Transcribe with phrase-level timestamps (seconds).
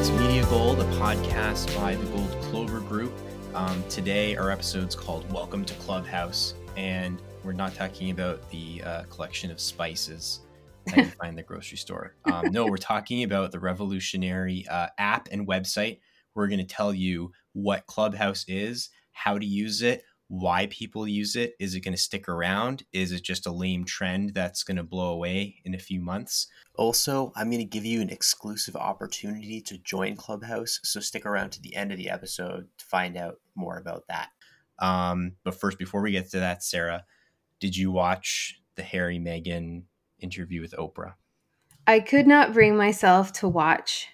[0.00, 3.12] To Media Gold, a podcast by the Gold Clover Group.
[3.52, 9.02] Um, today, our episode's called Welcome to Clubhouse, and we're not talking about the uh,
[9.10, 10.40] collection of spices
[10.86, 12.14] that you find in the grocery store.
[12.24, 16.00] Um, no, we're talking about the revolutionary uh, app and website.
[16.34, 21.34] We're going to tell you what Clubhouse is, how to use it, why people use
[21.34, 21.56] it.
[21.58, 22.84] Is it going to stick around?
[22.92, 26.46] Is it just a lame trend that's going to blow away in a few months?
[26.76, 31.50] Also, I'm going to give you an exclusive opportunity to join Clubhouse, so stick around
[31.50, 34.28] to the end of the episode to find out more about that.
[34.78, 37.04] Um, but first, before we get to that, Sarah,
[37.58, 39.82] did you watch the Harry Meghan
[40.20, 41.14] interview with Oprah?
[41.88, 44.06] I could not bring myself to watch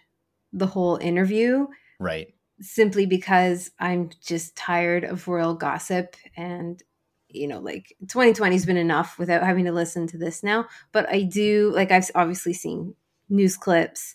[0.50, 1.66] the whole interview.
[2.00, 6.82] Right simply because I'm just tired of royal gossip and
[7.28, 11.08] you know like 2020 has been enough without having to listen to this now but
[11.12, 12.94] I do like I've obviously seen
[13.28, 14.14] news clips.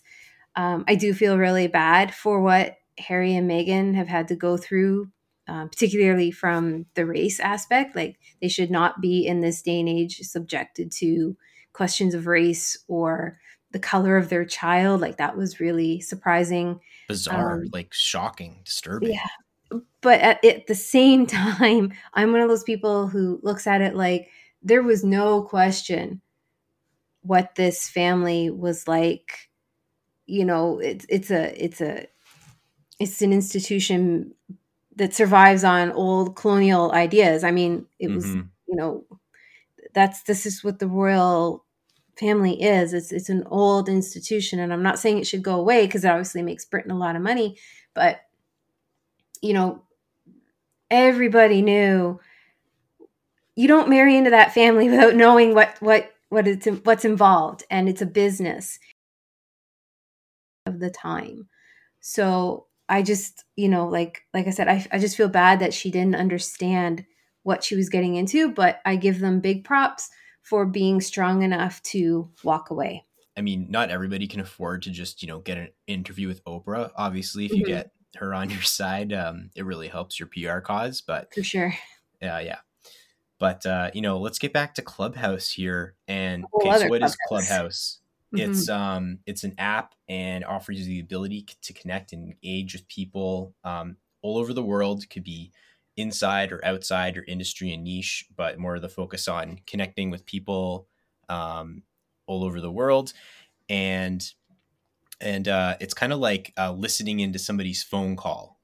[0.56, 4.56] Um, I do feel really bad for what Harry and Meghan have had to go
[4.56, 5.10] through
[5.48, 9.88] uh, particularly from the race aspect like they should not be in this day and
[9.88, 11.36] age subjected to
[11.72, 13.38] questions of race or
[13.72, 19.12] the color of their child like that was really surprising bizarre um, like shocking disturbing.
[19.12, 23.80] yeah but at, at the same time i'm one of those people who looks at
[23.80, 24.28] it like
[24.62, 26.20] there was no question
[27.22, 29.48] what this family was like.
[30.26, 32.06] You know it's it's a it's a
[33.00, 34.34] it's an institution
[34.96, 37.44] that survives on old colonial ideas.
[37.44, 38.42] I mean it was mm-hmm.
[38.68, 39.04] you know
[39.94, 41.64] that's this is what the royal
[42.16, 42.92] family is.
[42.92, 46.08] It's it's an old institution, and I'm not saying it should go away because it
[46.10, 47.58] obviously makes Britain a lot of money,
[47.94, 48.20] but
[49.40, 49.82] you know,
[50.90, 52.20] everybody knew
[53.56, 57.88] you don't marry into that family without knowing what what what it's what's involved, and
[57.88, 58.78] it's a business
[60.66, 61.48] of the time.
[62.00, 65.74] So I just, you know, like like I said, I, I just feel bad that
[65.74, 67.04] she didn't understand
[67.42, 70.10] what she was getting into, but I give them big props
[70.42, 73.04] for being strong enough to walk away.
[73.36, 76.90] I mean, not everybody can afford to just, you know, get an interview with Oprah.
[76.96, 77.72] Obviously, if you mm-hmm.
[77.72, 81.00] get her on your side, um, it really helps your PR cause.
[81.00, 81.74] But for sure.
[82.20, 82.58] Yeah, yeah.
[83.38, 85.94] But uh, you know, let's get back to Clubhouse here.
[86.06, 87.10] And okay, so what Clubhouse.
[87.10, 87.98] is Clubhouse?
[88.34, 88.50] Mm-hmm.
[88.50, 92.86] It's um it's an app and offers you the ability to connect and engage with
[92.88, 95.02] people um, all over the world.
[95.02, 95.52] It could be
[95.96, 100.26] inside or outside your industry and niche, but more of the focus on connecting with
[100.26, 100.88] people
[101.28, 101.82] um,
[102.26, 103.12] all over the world.
[103.68, 104.26] And
[105.20, 108.60] and uh, it's kind of like uh, listening into somebody's phone call,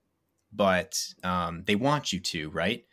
[0.52, 2.84] but um, they want you to, right?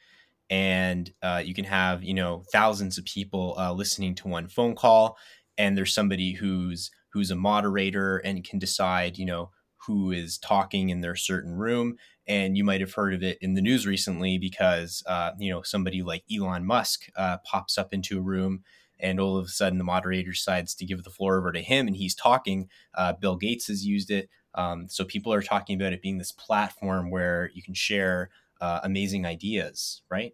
[0.52, 4.76] And uh, you can have you know thousands of people uh, listening to one phone
[4.76, 5.18] call,
[5.58, 9.50] and there's somebody who's who's a moderator and can decide you know
[9.88, 11.98] who is talking in their certain room
[12.28, 15.62] and you might have heard of it in the news recently because uh, you know
[15.62, 18.64] somebody like Elon Musk uh, pops up into a room
[19.00, 21.88] and all of a sudden the moderator decides to give the floor over to him
[21.88, 22.70] and he's talking.
[22.94, 26.32] Uh, Bill Gates has used it, um, so people are talking about it being this
[26.32, 28.30] platform where you can share
[28.62, 30.34] uh, amazing ideas, right?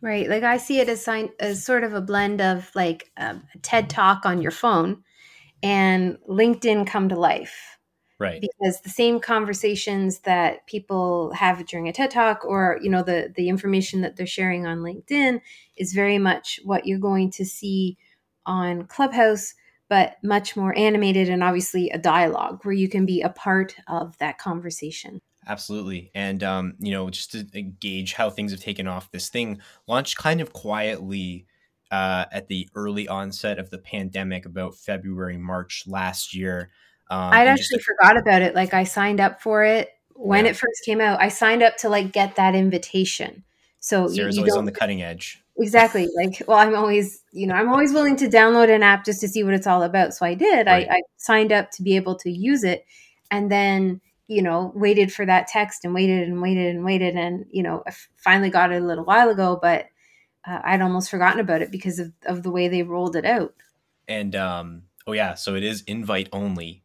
[0.00, 0.28] Right.
[0.28, 3.58] Like I see it as, sign- as sort of a blend of like um, a
[3.58, 5.02] TED talk on your phone
[5.62, 7.77] and LinkedIn come to life
[8.18, 8.40] right.
[8.40, 13.32] because the same conversations that people have during a ted talk or you know the
[13.36, 15.40] the information that they're sharing on linkedin
[15.76, 17.96] is very much what you're going to see
[18.46, 19.54] on clubhouse
[19.88, 24.16] but much more animated and obviously a dialogue where you can be a part of
[24.18, 25.20] that conversation.
[25.46, 26.10] Absolutely.
[26.14, 30.18] And um, you know just to gauge how things have taken off this thing launched
[30.18, 31.46] kind of quietly
[31.90, 36.70] uh, at the early onset of the pandemic about february march last year
[37.10, 38.54] um, I'd actually just, forgot about it.
[38.54, 40.50] Like I signed up for it when yeah.
[40.50, 41.20] it first came out.
[41.20, 43.44] I signed up to like get that invitation.
[43.80, 45.42] So Sarah's you, you always on the cutting edge.
[45.56, 46.08] Exactly.
[46.14, 49.28] Like, well, I'm always, you know, I'm always willing to download an app just to
[49.28, 50.14] see what it's all about.
[50.14, 50.66] So I did.
[50.66, 50.88] Right.
[50.88, 52.84] I, I signed up to be able to use it,
[53.30, 57.46] and then you know waited for that text and waited and waited and waited and
[57.50, 59.86] you know I finally got it a little while ago, but
[60.46, 63.54] uh, I'd almost forgotten about it because of of the way they rolled it out.
[64.06, 66.84] And um, oh yeah, so it is invite only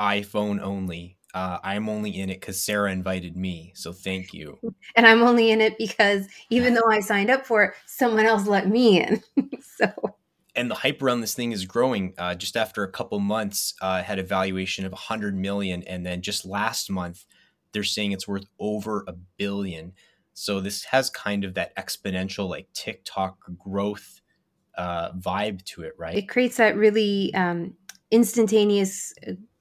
[0.00, 1.18] iPhone only.
[1.34, 4.58] Uh, I'm only in it because Sarah invited me, so thank you.
[4.96, 8.46] And I'm only in it because even though I signed up for it, someone else
[8.46, 9.20] let me in.
[9.60, 9.90] so.
[10.54, 12.14] And the hype around this thing is growing.
[12.16, 16.22] Uh, just after a couple months, uh, had a valuation of 100 million, and then
[16.22, 17.24] just last month,
[17.72, 19.94] they're saying it's worth over a billion.
[20.32, 24.20] So this has kind of that exponential, like TikTok growth
[24.76, 26.16] uh, vibe to it, right?
[26.16, 27.74] It creates that really um,
[28.12, 29.12] instantaneous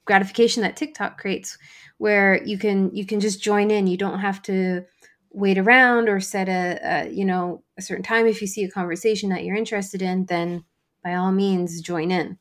[0.05, 1.57] gratification that TikTok creates
[1.97, 3.87] where you can you can just join in.
[3.87, 4.83] You don't have to
[5.31, 8.27] wait around or set a, a, you know a certain time.
[8.27, 10.63] If you see a conversation that you're interested in then
[11.03, 12.37] by all means join in.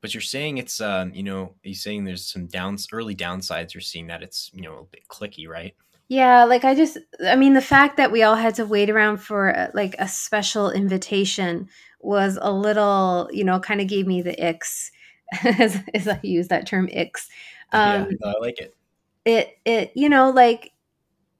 [0.00, 3.74] But you're saying it's um you know you're saying there's some downs early downsides?
[3.74, 5.74] You're seeing that it's you know a bit clicky right?
[6.08, 9.16] Yeah like i just i mean the fact that we all had to wait around
[9.16, 11.68] for uh, like a special invitation
[12.00, 14.92] was a little you know kind of gave me the icks
[15.44, 17.28] as, as i use that term icks
[17.72, 18.76] um, yeah, I like it.
[19.24, 20.72] It it you know like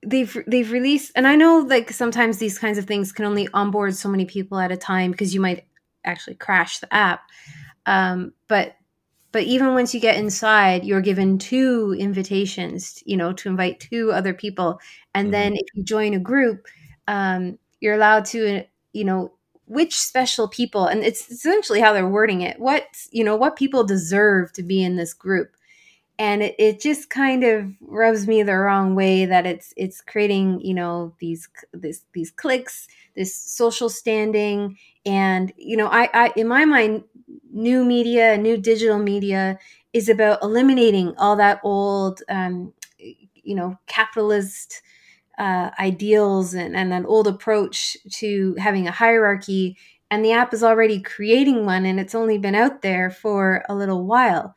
[0.04, 3.94] they've they've released and I know like sometimes these kinds of things can only onboard
[3.94, 5.66] so many people at a time because you might
[6.04, 7.22] actually crash the app.
[7.86, 8.76] Um, but
[9.32, 14.10] but even once you get inside, you're given two invitations, you know, to invite two
[14.12, 14.80] other people,
[15.14, 15.32] and mm-hmm.
[15.32, 16.66] then if you join a group,
[17.06, 19.32] um, you're allowed to, you know,
[19.66, 22.58] which special people, and it's essentially how they're wording it.
[22.60, 25.52] What you know, what people deserve to be in this group
[26.18, 30.60] and it, it just kind of rubs me the wrong way that it's it's creating
[30.60, 36.48] you know these this these clicks this social standing and you know I, I in
[36.48, 37.04] my mind
[37.52, 39.58] new media new digital media
[39.92, 44.82] is about eliminating all that old um, you know capitalist
[45.38, 49.76] uh, ideals and, and an old approach to having a hierarchy
[50.10, 53.74] and the app is already creating one and it's only been out there for a
[53.74, 54.54] little while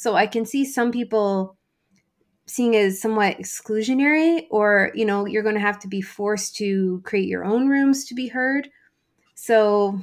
[0.00, 1.58] so I can see some people
[2.46, 6.56] seeing it as somewhat exclusionary, or, you know, you're going to have to be forced
[6.56, 8.70] to create your own rooms to be heard.
[9.34, 10.00] So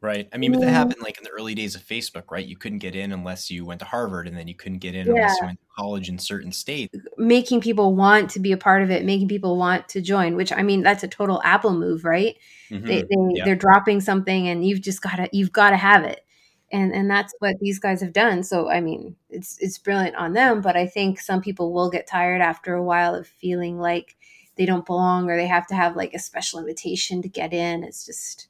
[0.00, 0.28] Right.
[0.32, 2.46] I mean, but that happened like in the early days of Facebook, right?
[2.46, 5.06] You couldn't get in unless you went to Harvard, and then you couldn't get in
[5.06, 5.14] yeah.
[5.14, 6.96] unless you went to college in certain states.
[7.18, 10.52] Making people want to be a part of it, making people want to join, which
[10.52, 12.36] I mean, that's a total Apple move, right?
[12.70, 12.86] Mm-hmm.
[12.86, 13.44] They, they yeah.
[13.44, 16.26] they're dropping something, and you've just got to you've got to have it
[16.72, 20.32] and and that's what these guys have done so i mean it's it's brilliant on
[20.32, 24.16] them but i think some people will get tired after a while of feeling like
[24.56, 27.84] they don't belong or they have to have like a special invitation to get in
[27.84, 28.48] it's just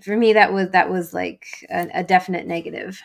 [0.00, 3.00] for me that was that was like a, a definite negative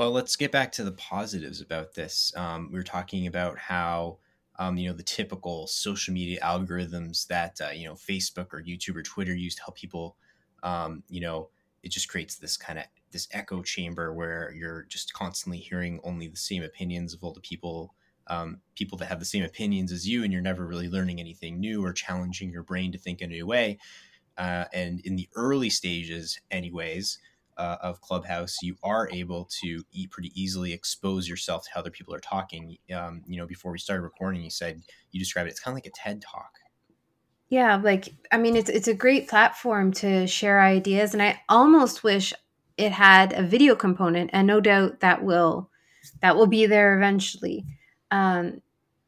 [0.00, 2.32] well let's get back to the positives about this.
[2.34, 4.16] Um, we were talking about how
[4.58, 8.96] um, you know the typical social media algorithms that uh, you know facebook or youtube
[8.96, 10.16] or twitter use to help people
[10.62, 11.50] um, you know
[11.82, 16.28] it just creates this kind of this echo chamber where you're just constantly hearing only
[16.28, 17.94] the same opinions of all the people
[18.28, 21.60] um, people that have the same opinions as you and you're never really learning anything
[21.60, 23.76] new or challenging your brain to think in a new way.
[24.38, 27.18] Uh, and in the early stages anyways
[27.60, 32.14] uh, of clubhouse you are able to pretty easily expose yourself to how other people
[32.14, 35.60] are talking um, you know before we started recording you said you described it it's
[35.60, 36.52] kind of like a ted talk
[37.48, 42.02] yeah like i mean it's it's a great platform to share ideas and i almost
[42.02, 42.32] wish
[42.80, 45.70] it had a video component, and no doubt that will
[46.22, 47.66] that will be there eventually.
[48.10, 48.62] Um,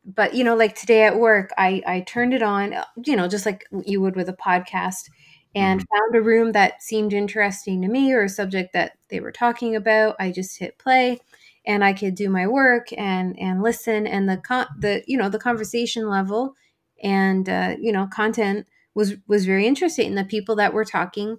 [0.05, 3.47] but you know, like today at work, I I turned it on, you know, just
[3.47, 5.09] like you would with a podcast,
[5.55, 5.97] and mm-hmm.
[5.97, 9.77] found a room that seemed interesting to me or a subject that they were talking
[9.77, 10.17] about.
[10.19, 11.21] I just hit play,
[11.67, 15.29] and I could do my work and and listen, and the con the you know
[15.29, 16.55] the conversation level
[17.03, 20.09] and uh, you know content was was very interesting.
[20.09, 21.39] And the people that were talking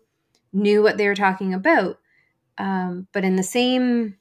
[0.51, 1.99] knew what they were talking about.
[2.57, 4.17] Um, but in the same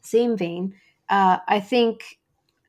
[0.00, 0.74] same vein,
[1.08, 2.18] uh, I think,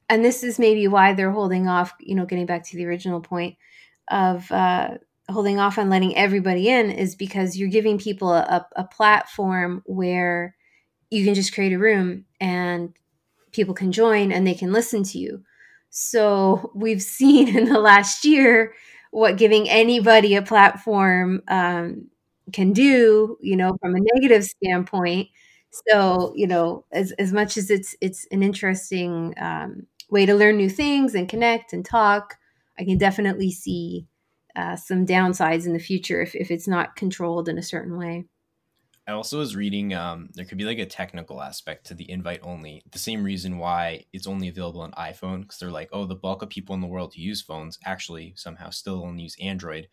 [0.10, 1.94] and this is maybe why they're holding off.
[2.00, 3.56] You know, getting back to the original point
[4.10, 4.98] of uh,
[5.30, 10.56] holding off on letting everybody in is because you're giving people a, a platform where
[11.12, 12.94] you can just create a room and
[13.52, 15.44] people can join and they can listen to you.
[15.90, 18.74] So we've seen in the last year
[19.12, 22.08] what giving anybody a platform um,
[22.52, 25.30] can do you know from a negative standpoint
[25.88, 30.58] so you know as, as much as it's it's an interesting um, way to learn
[30.58, 32.36] new things and connect and talk
[32.78, 34.06] i can definitely see
[34.56, 38.26] uh, some downsides in the future if, if it's not controlled in a certain way
[39.06, 42.40] I also was reading um, there could be like a technical aspect to the invite
[42.42, 42.84] only.
[42.92, 46.42] The same reason why it's only available on iPhone because they're like, oh, the bulk
[46.42, 49.90] of people in the world who use phones actually somehow still only use Android.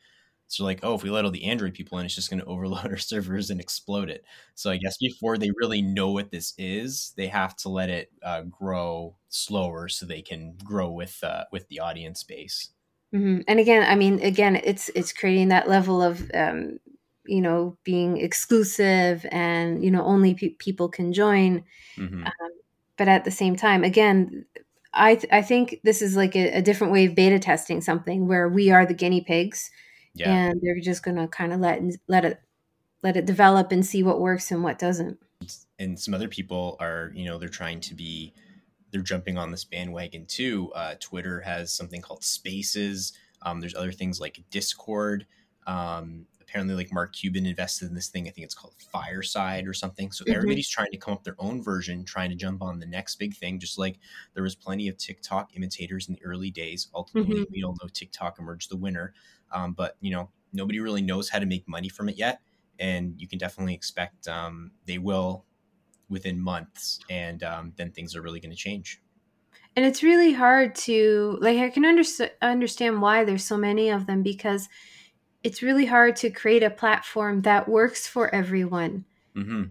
[0.47, 2.47] So like, oh, if we let all the Android people in, it's just going to
[2.47, 4.25] overload our servers and explode it.
[4.55, 8.13] So I guess before they really know what this is, they have to let it
[8.23, 12.69] uh, grow slower so they can grow with uh, with the audience base.
[13.15, 13.41] Mm-hmm.
[13.49, 16.79] And again, I mean, again, it's it's creating that level of um,
[17.27, 21.65] you know being exclusive and you know only pe- people can join.
[21.97, 22.25] Mm-hmm.
[22.25, 22.51] Um,
[22.97, 24.45] but at the same time, again,
[24.93, 28.29] I th- I think this is like a, a different way of beta testing something
[28.29, 29.71] where we are the guinea pigs
[30.15, 30.31] yeah.
[30.31, 32.41] and they're just gonna kind of let let it
[33.03, 35.19] let it develop and see what works and what doesn't.
[35.79, 38.35] and some other people are, you know, they're trying to be,
[38.91, 40.73] they're jumping on this bandwagon too.
[40.75, 43.13] Uh, Twitter has something called Spaces.
[43.43, 45.27] Um, there's other things like Discord.
[45.67, 48.27] Um, apparently like Mark Cuban invested in this thing.
[48.27, 50.11] I think it's called Fireside or something.
[50.11, 50.35] So mm-hmm.
[50.35, 53.37] everybody's trying to come up their own version, trying to jump on the next big
[53.37, 53.61] thing.
[53.61, 53.99] Just like
[54.35, 56.89] there was plenty of TikTok imitators in the early days.
[56.93, 57.53] Ultimately, mm-hmm.
[57.53, 59.15] we all know TikTok emerged the winner.
[59.53, 62.41] Um, but you know, nobody really knows how to make money from it yet.
[62.81, 65.45] And you can definitely expect um, they will
[66.11, 69.01] within months, and um, then things are really going to change.
[69.77, 71.59] And it's really hard to like.
[71.59, 74.69] I can understand understand why there's so many of them because
[75.43, 79.05] it's really hard to create a platform that works for everyone.
[79.37, 79.65] Mm-hmm.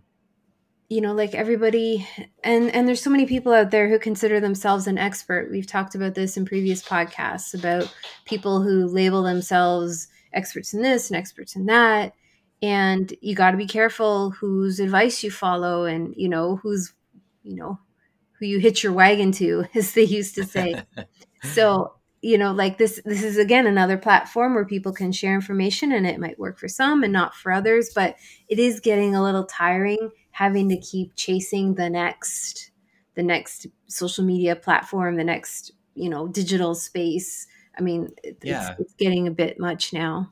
[0.87, 2.07] You know, like everybody,
[2.43, 5.51] and and there's so many people out there who consider themselves an expert.
[5.51, 7.93] We've talked about this in previous podcasts about
[8.25, 12.13] people who label themselves experts in this and experts in that,
[12.61, 16.93] and you got to be careful whose advice you follow, and you know who's,
[17.43, 17.79] you know,
[18.39, 20.81] who you hitch your wagon to, as they used to say.
[21.43, 25.91] so you know like this this is again another platform where people can share information
[25.91, 28.15] and it might work for some and not for others but
[28.47, 32.71] it is getting a little tiring having to keep chasing the next
[33.15, 37.47] the next social media platform the next you know digital space
[37.77, 38.75] i mean it's, yeah.
[38.79, 40.29] it's getting a bit much now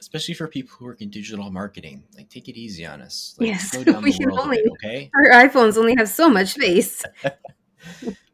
[0.00, 3.34] especially for people who work in digital marketing like take it easy on us.
[3.38, 5.10] Like, yes we can only, bit, okay?
[5.14, 7.04] our iphones only have so much space.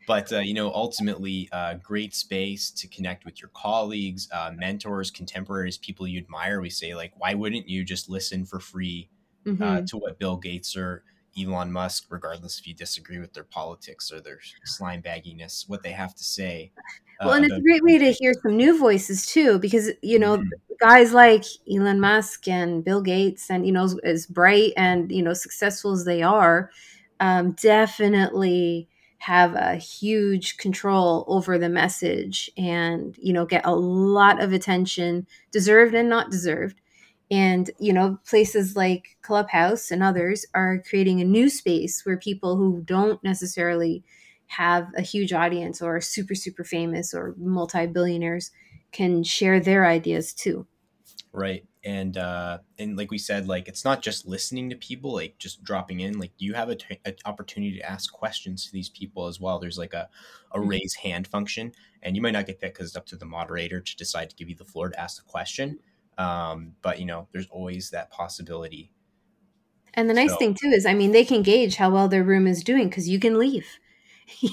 [0.07, 5.11] But uh, you know ultimately uh, great space to connect with your colleagues uh, mentors
[5.11, 6.61] contemporaries people you admire.
[6.61, 9.09] We say like why wouldn't you just listen for free
[9.47, 9.85] uh, mm-hmm.
[9.87, 11.05] to what bill gates or
[11.39, 15.93] elon musk regardless if you disagree with their politics or their slime bagginess what they
[15.93, 16.71] have to say
[17.21, 20.19] uh, well and it's a great way to hear some new voices too because you
[20.19, 20.49] know mm-hmm.
[20.81, 25.23] guys like elon musk and bill gates and you know as, as bright and you
[25.23, 26.71] know successful as they are
[27.21, 28.89] um, definitely
[29.19, 35.27] have a huge control over the message and you know get a lot of attention
[35.51, 36.81] deserved and not deserved
[37.35, 42.57] and you know places like clubhouse and others are creating a new space where people
[42.57, 44.05] who don't necessarily
[44.47, 48.53] have a huge audience or are super super famous or multi-billionaires
[48.93, 50.65] can share their ideas too.
[51.33, 51.65] Right.
[51.85, 55.65] And uh and like we said like it's not just listening to people like just
[55.65, 56.21] dropping in.
[56.21, 59.59] Like you have a t- an opportunity to ask questions to these people as well.
[59.59, 60.09] There's like a,
[60.53, 60.69] a mm-hmm.
[60.69, 61.73] raise hand function.
[62.01, 64.37] And you might not get picked because it's up to the moderator to decide to
[64.37, 65.81] give you the floor to ask the question
[66.19, 68.93] um but you know there's always that possibility.
[69.95, 72.25] And the nice so, thing too is i mean they can gauge how well their
[72.25, 73.67] room is doing because you can leave.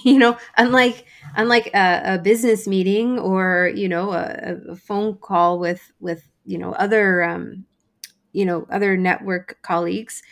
[0.04, 1.06] You know unlike
[1.38, 6.58] unlike a, a business meeting or you know a, a phone call with with you
[6.58, 7.66] know other um,
[8.34, 10.24] you know other network colleagues.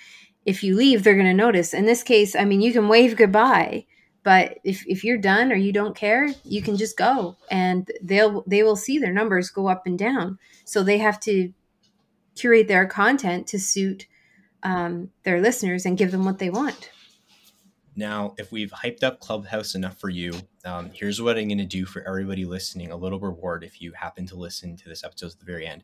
[0.45, 1.73] If you leave they're going to notice.
[1.73, 3.85] In this case i mean you can wave goodbye
[4.23, 8.43] but if, if you're done or you don't care you can just go and they'll
[8.47, 11.53] they will see their numbers go up and down so they have to
[12.35, 14.07] curate their content to suit
[14.63, 16.91] um, their listeners and give them what they want
[17.99, 20.31] now, if we've hyped up Clubhouse enough for you,
[20.63, 23.91] um, here's what I'm going to do for everybody listening a little reward if you
[23.91, 25.83] happen to listen to this episode at the very end.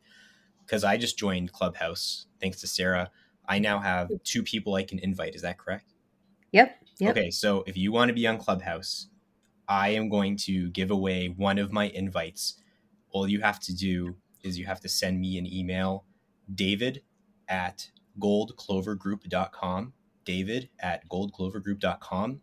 [0.65, 3.11] Because I just joined Clubhouse thanks to Sarah.
[3.49, 5.35] I now have two people I can invite.
[5.35, 5.93] Is that correct?
[6.53, 6.84] Yep.
[6.99, 7.17] Yep.
[7.17, 7.31] Okay.
[7.31, 9.07] So if you want to be on Clubhouse,
[9.67, 12.55] I am going to give away one of my invites.
[13.11, 16.05] All you have to do is you have to send me an email,
[16.53, 17.01] david
[17.47, 19.93] at goldclovergroup.com
[20.25, 22.41] david at goldclovergroup.com.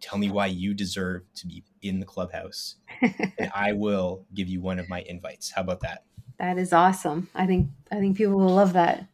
[0.00, 4.60] Tell me why you deserve to be in the clubhouse, and I will give you
[4.60, 5.50] one of my invites.
[5.50, 6.04] How about that?
[6.38, 7.28] That is awesome.
[7.34, 9.06] I think I think people will love that.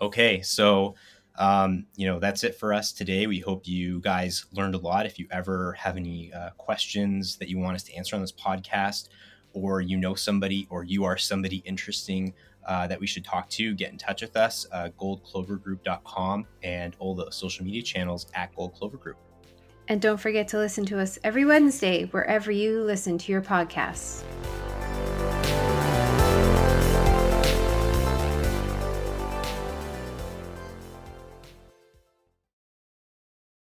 [0.00, 0.94] Okay, so
[1.38, 3.26] um, you know that's it for us today.
[3.26, 5.06] We hope you guys learned a lot.
[5.06, 8.32] If you ever have any uh, questions that you want us to answer on this
[8.32, 9.08] podcast,
[9.52, 12.34] or you know somebody, or you are somebody interesting
[12.66, 17.14] uh, that we should talk to, get in touch with us, uh, goldclovergroup.com, and all
[17.14, 19.16] the social media channels at Gold Clover Group.
[19.88, 24.24] And don't forget to listen to us every Wednesday, wherever you listen to your podcasts.